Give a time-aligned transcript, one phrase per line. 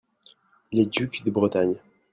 [0.71, 1.75] les ducs de Bretagne.